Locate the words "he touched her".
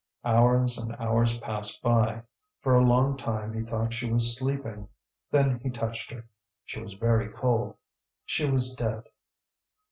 5.59-6.25